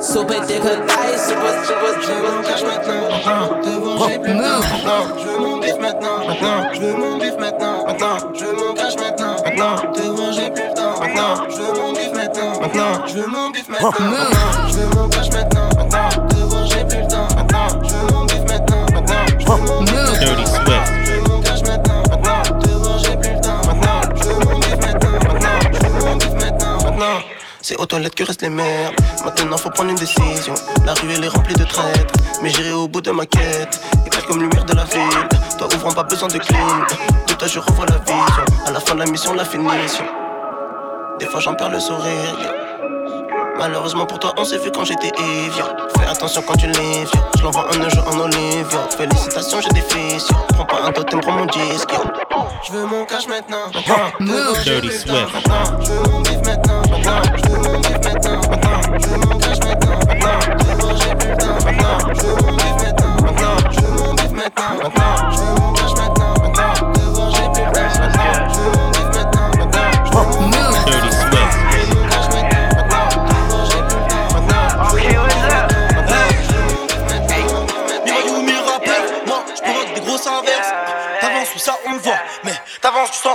[0.00, 2.42] Super thick of thighs, super, super, super.
[2.44, 3.62] cash maintenant.
[3.62, 5.18] Devant j'ai plus le temps.
[5.80, 7.17] Maintenant,
[13.08, 13.90] je veux mon bif maintenant.
[13.98, 15.68] Maintenant, je veux mon cash maintenant.
[15.76, 17.28] Maintenant, devant j'ai plus le temps.
[17.36, 18.86] Maintenant, je veux mon bif maintenant.
[18.92, 19.92] Maintenant, je veux mon bif
[20.52, 20.84] maintenant.
[21.04, 22.02] Je veux mon cash maintenant.
[22.10, 23.60] Maintenant, devant j'ai plus le temps.
[23.66, 25.10] Maintenant, je veux mon bif maintenant.
[25.32, 26.84] Maintenant, je veux mon bif maintenant.
[26.84, 27.20] Maintenant.
[27.62, 28.94] C'est aux toilettes que restent les merdes.
[29.24, 30.54] Maintenant faut prendre une décision.
[30.84, 32.14] La rue elle est remplie de traîtres.
[32.42, 33.80] Mais j'irai au bout de ma quête.
[34.06, 35.28] Éclaire comme lumière de la ville.
[35.58, 36.86] Toi ouvrant pas besoin de clean.
[37.26, 38.44] De toi je revois la vision.
[38.66, 40.04] À la fin de la mission, la finition.
[41.18, 42.54] Des fois j'en perds le sourire.
[43.58, 45.62] Malheureusement pour toi, on s'est vu quand j'étais évier.
[45.98, 47.10] Fais attention quand tu lèves.
[47.36, 48.78] Je l'envoie un neige en olive.
[48.96, 50.28] Félicitations, j'ai des fils.
[50.54, 51.90] Prends pas un totem, prends mon disque.
[52.66, 53.66] Je veux mon cash maintenant.
[53.74, 54.52] maintenant.
[54.64, 55.32] Dirty Swift.
[55.34, 56.82] Maintenant, je veux mon bif maintenant.
[57.36, 58.40] Je veux mon bif maintenant.
[58.98, 59.98] Je veux mon cash maintenant.
[60.06, 61.64] Maintenant, devant j'ai plus le temps.
[61.64, 63.16] Maintenant, je veux mon bif maintenant.
[63.24, 64.74] Maintenant, je veux mon bif maintenant.
[64.82, 65.94] Maintenant, je veux mon cash.
[65.96, 66.17] Maintenant,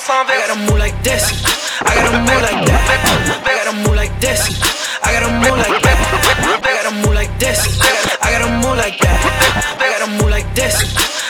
[0.03, 0.33] du sens inverse.
[0.33, 1.23] I gotta move like this.
[1.81, 3.43] I gotta move like that.
[3.45, 4.41] I gotta move like this.
[5.03, 5.97] I gotta move like that.
[6.63, 7.59] I gotta move like this.
[8.21, 9.19] I gotta move like that.
[9.79, 10.75] I gotta move like this.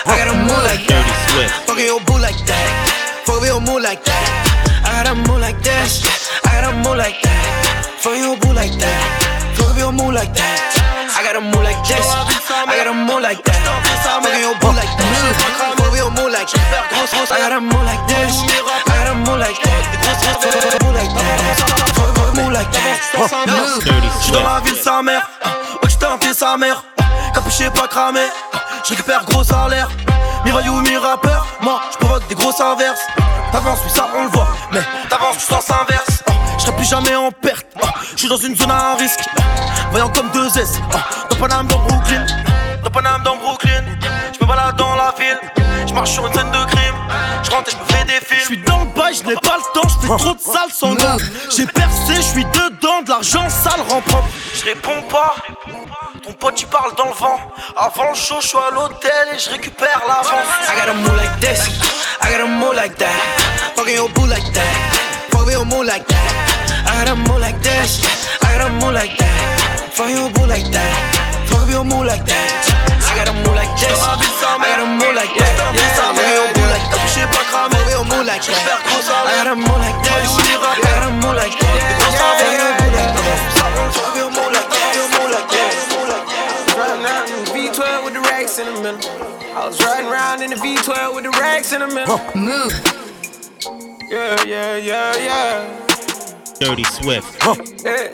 [0.05, 1.05] I gotta move like that.
[1.65, 2.67] Fuck your boo like that.
[3.25, 4.25] Fuck your move like that.
[4.85, 6.03] I gotta move like this.
[6.43, 7.85] I gotta move like that.
[7.99, 9.55] Fuck your boo like that.
[9.55, 10.59] Fuck your move like that.
[11.15, 12.05] I gotta move like this.
[12.05, 13.61] I gotta move like that.
[14.03, 15.72] Fuck your boo like that.
[16.43, 17.31] Like that.
[17.31, 18.43] I gotta move like this.
[18.43, 19.79] I gotta move like that.
[20.43, 21.39] Fuck your move like that.
[21.95, 23.03] Fuck your move like that.
[23.85, 25.29] Dirty J'suis dans la ville sa mère,
[25.81, 26.83] oh tu t'es sa mère,
[27.33, 28.19] capuché pas cramé,
[28.83, 29.87] je récupère gros salaire,
[30.43, 33.01] miraille ou mi-rappeur, moi je provoque des grosses inverses,
[33.51, 36.23] t'avances oui ça on le voit, mais t'avances du sens inverse,
[36.57, 37.65] je serai plus jamais en perte,
[38.13, 39.21] je suis dans une zone à risque,
[39.91, 40.79] voyant comme deux S,
[41.29, 42.25] dans Paname dans Brooklyn,
[42.83, 43.83] dans Paname dans Brooklyn,
[44.33, 45.39] je me balade dans la ville,
[45.93, 46.95] je marche sur une scène de crime,
[47.43, 49.35] je rentre et je me fais des films, je suis dans le bail, je n'ai
[49.35, 51.17] pas le temps, je fais trop de sales sans gants,
[51.55, 55.35] j'ai percé, je suis dedans, de l'argent sale rend propre, je réponds pas.
[56.23, 57.37] Ton pote tu parles dans le vent
[57.75, 61.39] Avant le show je suis à l'hôtel et je récupère l'avance I gotta move like
[61.41, 61.67] this.
[62.21, 63.75] I gotta move like that.
[63.75, 65.31] Fucking your boo like that.
[65.31, 66.85] Fuck your move like that.
[66.87, 68.05] I gotta move like this.
[68.41, 69.89] I gotta move like that.
[69.91, 71.47] Fuck your boo like that.
[71.47, 72.82] Fuck your move like that.
[73.43, 73.99] I gotta move like this.
[73.99, 75.93] I gotta move like that.
[75.97, 77.09] Fuck your boo like that.
[77.09, 78.53] J'ai pas cramé Fuck your move like that.
[78.53, 80.13] I gotta move like this.
[80.13, 81.89] I gotta move like that.
[82.13, 83.93] Fuck your boo like that.
[83.97, 84.83] Fuck your move like that.
[84.83, 85.83] Fuck your move like that.
[86.77, 88.99] Riding around in the V12 with the racks in the middle
[89.55, 92.73] I was riding around in the V12 with the racks in the middle Move.
[94.09, 95.83] Yeah, yeah, yeah, yeah
[96.59, 97.27] Dirty Swift.
[97.83, 98.09] Yeah.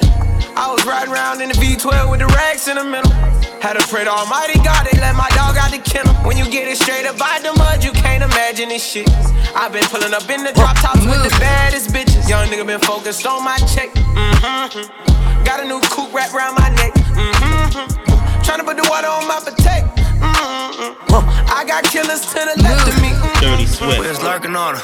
[0.56, 3.39] I was riding around in the V12 with the racks in the middle.
[3.62, 6.14] Had to pray to Almighty God, they let my dog out the kennel.
[6.24, 9.10] When you get it straight up out the mud, you can't imagine this shit.
[9.56, 12.28] I've been pulling up in the drop tops with the baddest bitches.
[12.30, 13.90] Young nigga been focused on my check.
[13.94, 15.44] Mm-hmm.
[15.44, 16.94] Got a new coupe wrapped around my neck.
[16.94, 18.42] Mm-hmm.
[18.48, 19.88] Tryna put the water on my potato.
[20.24, 21.52] Mm-hmm.
[21.52, 23.10] I got killers to the left of me.
[23.10, 23.42] Mm-hmm.
[23.44, 24.00] Dirty We Swift.
[24.00, 24.82] was lurking on her.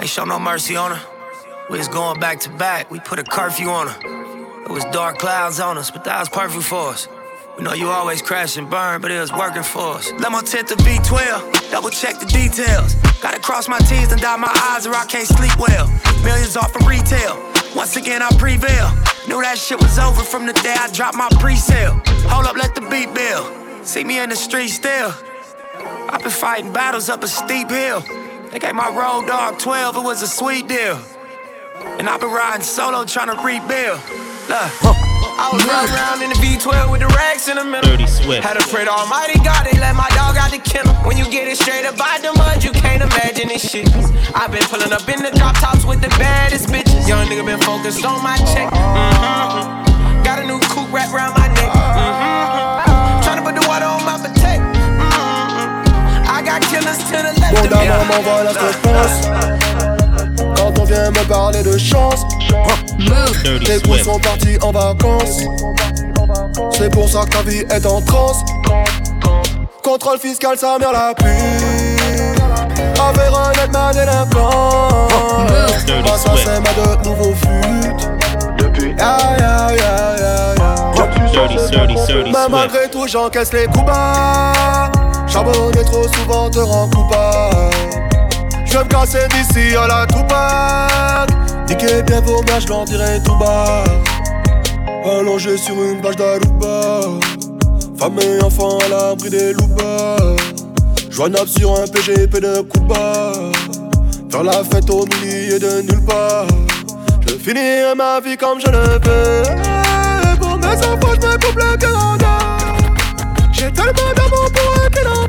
[0.00, 1.02] Ain't show no mercy on her.
[1.70, 2.90] We was going back to back.
[2.90, 4.64] We put a curfew on her.
[4.64, 7.06] It was dark clouds on us, but that was perfect for us.
[7.56, 10.12] We know you always crash and burn, but it was working for us.
[10.18, 12.94] Let my tent to B12, double check the details.
[13.22, 15.88] Gotta cross my T's and dot my I's or I can't sleep well.
[16.22, 17.34] Millions off of retail.
[17.74, 18.90] Once again, I prevail.
[19.26, 21.98] Knew that shit was over from the day I dropped my pre-sale.
[22.28, 23.86] Hold up, let the beat build.
[23.86, 25.14] See me in the street still.
[26.10, 28.00] I've been fighting battles up a steep hill.
[28.50, 31.00] They gave my road dog 12, it was a sweet deal.
[31.98, 34.00] And I've been riding solo trying to rebuild.
[34.48, 35.15] Look.
[35.36, 37.84] I was riding around in the V12 with the racks in the middle.
[37.84, 38.40] Dirty Swift.
[38.40, 40.96] Had to pray to Almighty God, they let my dog out the kennel.
[41.04, 43.84] When you get it straight up out the mud, you can't imagine this shit.
[44.32, 47.04] I've been pulling up in the drop tops with the baddest bitches.
[47.04, 48.72] Young nigga been focused on my check.
[48.72, 50.24] Mm-hmm.
[50.24, 51.68] Got a new coupe wrapped around my neck.
[51.68, 53.20] Mm-hmm.
[53.20, 54.64] Tryna put the water on my potato.
[54.64, 56.32] Mm-hmm.
[56.32, 57.60] I got killers to the left
[58.08, 59.65] Mon of me.
[60.86, 62.22] Vient me parler de chance.
[62.98, 64.04] Les coups Swift.
[64.04, 65.42] sont partis en vacances.
[66.70, 68.38] C'est pour ça que ta vie est en transe.
[69.82, 71.26] Contrôle fiscal, sa mère la pue
[73.00, 75.06] Avec un net ma délinquant
[76.04, 77.94] Moi ça c'est ma de nouveaux fut
[78.58, 78.96] Depuis.
[78.98, 79.68] Ya
[81.30, 84.90] Dirty, dirty, dirty Mais malgré tout j'encaisse les coups bas.
[85.26, 87.76] Charbonner trop souvent te rend coupable.
[88.64, 90.05] Je vais me casser d'ici à la
[91.68, 93.84] Niquer bien vos gars, je dirai tout bas.
[95.04, 97.00] Allongé sur une plage d'Aruba.
[97.98, 100.16] Femme et enfant à l'abri des loupas
[101.10, 103.32] Joignable sur un PGP de Cuba.
[104.30, 106.46] Faire la fête au milieu de nulle part.
[107.26, 110.36] Je finirai ma vie comme je le veux.
[110.38, 112.38] Pour mes enfants je me coupe le Canada
[113.52, 115.26] J'ai tellement d'amour pour eux qu'il en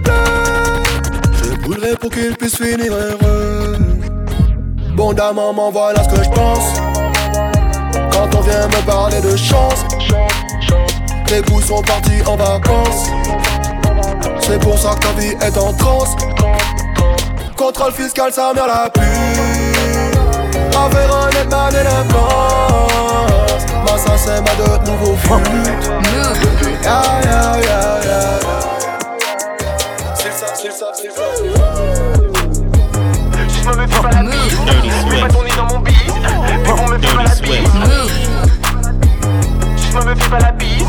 [1.34, 3.67] Je brûlerai pour qu'ils puissent finir heureux
[4.98, 6.74] Bondamment voilà ce que je pense.
[8.12, 9.86] Quand on vient me parler de chance
[11.30, 13.06] Les goûts sont partis en vacances.
[14.40, 16.16] C'est pour ça que ta vie est en transe.
[17.56, 19.04] Contrôle fiscal, ça mère la pluie
[20.76, 22.16] Avec un ma délinquance
[23.86, 25.34] Ma ça c'est ma de nouveau fut
[26.84, 28.57] Ya ya ya
[37.00, 37.64] fait pas la bise.
[39.78, 40.86] Si je me fais pas la bise,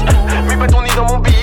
[0.48, 1.34] mets pas ton nez dans mon bise.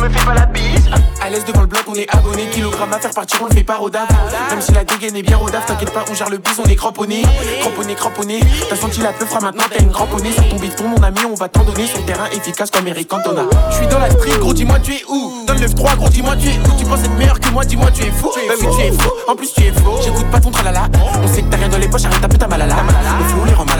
[0.00, 1.09] Me fait pas la bise.
[1.30, 2.46] À l'aise devant le bloc, on est abonné.
[2.46, 4.08] Kilogramme à faire partir, on le fait pas rodave.
[4.50, 6.74] Même si la dégaine est bien rodave, t'inquiète pas, on gère le bise, on est
[6.74, 7.22] cramponné.
[7.60, 8.40] Cramponné, cramponné.
[8.68, 10.32] T'as senti la peu fera maintenant, t'as une cramponnée.
[10.32, 11.86] Sur ton mon ami, on va t'en donner.
[11.86, 13.42] Sur terrain efficace comme Eric Cantona.
[13.70, 15.44] Je suis dans la street, gros, dis-moi, tu es où?
[15.46, 16.76] Dans le 9-3, gros, dis-moi, tu es où?
[16.76, 18.32] Tu penses être meilleur que moi, dis-moi, tu es fou.
[18.34, 19.10] Bah oui, tu es fou.
[19.28, 20.00] En plus, tu es faux.
[20.02, 20.88] J'écoute pas ton tralala.
[21.22, 22.74] On sait que t'as rien dans les poches, arrête un peu ta malala.
[23.20, 23.78] Le flow les rend mal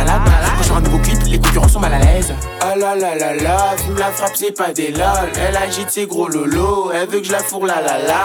[0.76, 2.32] un nouveau clip, les concurrents sont mal à l'aise.
[2.60, 5.30] Ah la la la la, la frappe, c'est pas des lol.
[5.36, 8.24] Elle agite ses gros lolos, elle veut que je la fourre la la la.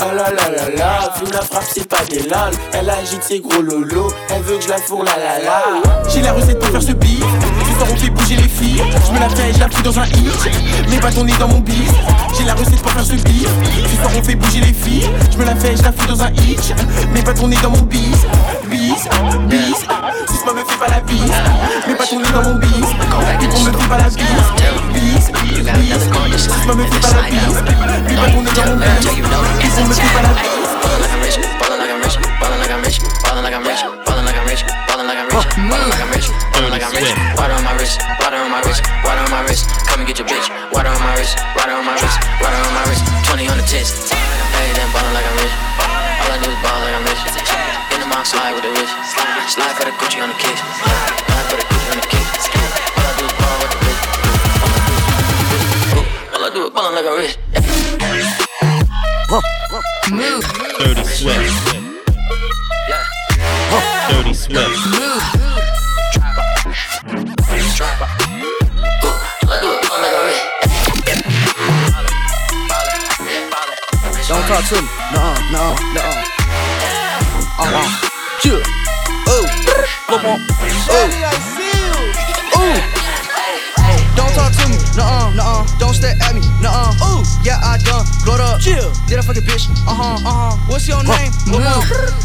[0.00, 2.52] Ah la la la la, la frappe, c'est pas des lol.
[2.72, 5.62] Elle agite ses gros lolos, elle veut que je la fourre la la la.
[6.08, 7.20] J'ai la recette pour faire ce beat.
[7.20, 8.82] Ce soir on fait bouger les filles.
[9.06, 10.88] Je me la fais, je la fous dans un hit.
[10.90, 11.90] Mets pas ton nez dans mon bif.
[12.36, 13.48] J'ai la recette pour faire ce beat.
[13.90, 15.10] Ce soir on fait bouger les filles.
[15.32, 16.74] Je me la fais, je la fous dans un hit.
[17.12, 18.26] Mets pas ton nez dans mon bis.
[18.70, 19.08] Bis,
[19.48, 19.78] bis.
[20.28, 21.32] Si ce me fait pas la bise.
[22.14, 22.68] Mets pas dans mon bis.
[22.70, 24.16] On me fait pas la bise.
[24.92, 25.64] Bis, bis.
[25.98, 27.62] Ce me fait pas la bise.
[27.62, 28.82] Mets pas ton nez dans mon
[29.58, 29.72] bis.
[29.78, 30.54] On me fait pas la bise.
[37.36, 39.66] Water on my wrist, water on my wrist, on wrist.
[39.88, 40.48] Come and get your bitch.
[40.72, 43.04] Water on my wrist, water on my wrist, water on my wrist.
[43.26, 44.12] 20 on the test.
[44.14, 45.54] Hey, then ballin' like I'm rich.
[46.22, 47.18] All I do is ball like I'm rich.
[47.92, 48.92] In the mouth, slide with the rich.
[49.48, 50.56] Slide for the Gucci on the kick.
[50.56, 51.73] Slide for the
[56.94, 58.30] All I do is ballin' like I'm rich.
[60.12, 60.44] Move.
[60.78, 61.50] Dirty Swift.
[64.10, 64.78] Dirty Swift.
[74.28, 74.88] Don't talk to me.
[75.12, 76.22] Nuh-uh, nuh-uh, nuh-uh.
[77.58, 77.88] Uh-uh.
[79.26, 79.44] Oh.
[80.06, 80.38] Come on.
[80.38, 80.53] Oh.
[89.14, 89.70] Did I fuck a bitch?
[89.86, 90.58] Uh-huh, uh-huh.
[90.66, 91.30] What's your name?
[91.46, 91.62] Move.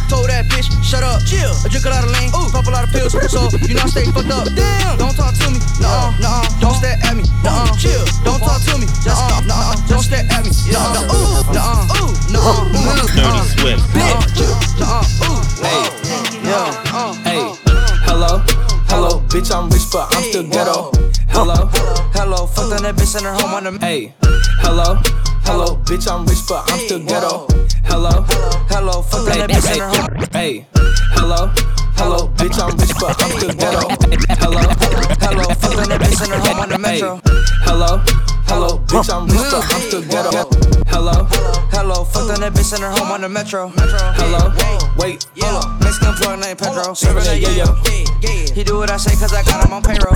[0.09, 1.21] Told that bitch, shut up.
[1.21, 1.53] Chill.
[1.61, 2.33] I drink a lot of lean.
[2.33, 2.49] Ooh.
[2.49, 3.13] Pop a lot of pills.
[3.29, 4.49] So, you know I stay fucked up.
[4.57, 4.97] Damn.
[4.97, 5.61] Don't talk to me.
[5.77, 6.49] Nuh-uh, nuh-uh.
[6.57, 7.29] Don't stare at me.
[7.45, 7.77] Nuh-uh.
[7.77, 8.01] Chill.
[8.25, 8.89] Don't talk to me.
[9.05, 9.77] Nuh-uh, nuh-uh.
[9.85, 10.49] Don't stare at me.
[10.49, 11.53] Nuh-uh, nuh-uh.
[11.53, 11.93] Nuh-uh.
[11.93, 12.09] Ooh.
[12.33, 12.73] Nuh-uh.
[12.73, 13.05] Move.
[13.13, 13.85] Dirty Swift.
[13.93, 15.29] Nuh-uh.
[15.29, 15.37] Ooh.
[15.61, 15.85] Hey,
[16.41, 16.73] yeah,
[17.21, 17.53] hey,
[18.09, 18.41] hello,
[18.89, 20.89] hello, bitch, I'm rich, but I'm still ghetto.
[21.29, 21.69] Hello,
[22.17, 23.77] hello, fuck that bitch in her home on the.
[23.77, 24.15] Hey,
[24.63, 24.97] hello,
[25.43, 27.47] hello, bitch, I'm rich, but I'm still ghetto.
[27.85, 28.25] Hello,
[28.69, 30.27] hello, fuck that bitch in her home.
[30.31, 30.67] Hey,
[31.15, 31.51] hello,
[31.97, 33.87] hello, bitch, I'm rich, but I'm still ghetto.
[34.39, 34.61] Hello,
[35.19, 37.19] hello, fuck that bitch in her home on the metro.
[37.65, 38.01] Hello,
[38.47, 40.49] hello, bitch, I'm rich, but I'm still ghetto.
[40.87, 41.25] Hello,
[41.71, 43.71] hello, fuck that bitch in her home on the metro.
[43.75, 44.53] Hello,
[44.97, 45.81] wait, hold.
[45.81, 46.93] Mexican plug named Pedro.
[47.23, 48.53] Yeah, yeah.
[48.53, 50.15] He do what I say cause I got him on payroll.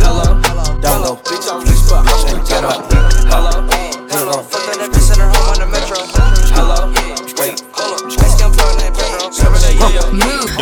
[0.00, 0.40] Hello,
[0.82, 2.82] hello, bitch, I'm rich, but I'm still ghetto.
[3.28, 5.98] Hello, hello, fuck that bitch in her home on the metro.
[6.54, 6.94] Hello,
[7.42, 8.06] wait, hold up.
[8.06, 9.26] Mexican plug named Pedro.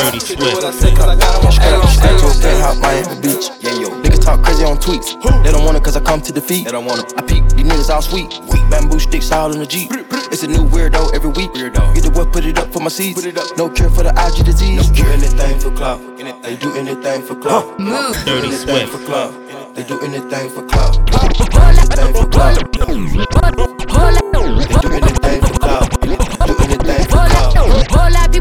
[0.01, 0.65] Dirty Swift.
[0.73, 3.53] Stay to a penthouse, Miami Beach.
[3.61, 5.13] Niggas talk crazy on tweets.
[5.45, 6.65] They don't want it cause I come to defeat.
[6.65, 7.13] They don't want it.
[7.19, 8.31] I peep, these niggas all sweet.
[8.71, 9.91] Bamboo sticks all in the Jeep.
[10.33, 11.53] It's a new weirdo every week.
[11.53, 13.27] Get the what, put it up for my seeds.
[13.59, 14.89] No cure for the IG disease.
[14.91, 16.01] Do anything for clout.
[16.43, 17.79] They do anything for clout.
[17.79, 18.17] Move.
[18.25, 18.93] Dirty Swift.
[18.93, 19.35] for clout.
[19.75, 20.99] They do anything for clout.
[21.23, 23.70] Anything for clout.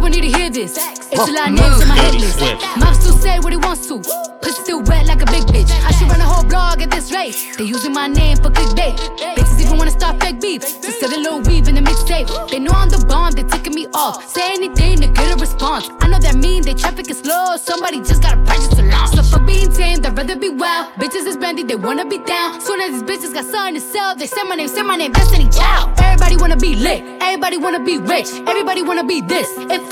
[0.10, 0.70] They do anything for clout.
[0.70, 1.00] Do anything for clout.
[1.10, 2.40] Hola, be Bitch, a lot of names in my hit list.
[2.78, 4.02] Mouth still say what he wants to.
[4.42, 5.70] Pussy still wet like a big bitch.
[5.86, 7.36] I should run a whole blog at this rate.
[7.58, 8.98] They using my name for clickbait.
[9.36, 10.62] Bitches even wanna start fake beef.
[10.62, 12.28] Just get a little weave in the mixtape.
[12.50, 14.28] They know I'm the bomb, they ticking me off.
[14.30, 15.90] Say anything to get a response.
[16.02, 17.58] I know that mean they traffic is slow.
[17.58, 19.16] Somebody just gotta purchase a launch.
[19.16, 20.94] So for being tame, they'd rather be wild.
[20.96, 22.62] Bitches is bendy, they wanna be down.
[22.62, 25.12] Soon as these bitches got something to sell, they say my name, say my name,
[25.12, 26.00] Destiny Child.
[26.00, 29.50] Everybody wanna be lit, everybody wanna be rich, everybody wanna be this.
[29.70, 29.92] If